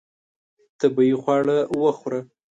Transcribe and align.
طبیعي 0.79 1.15
خواړه 1.21 1.57
وخوره. 1.81 2.19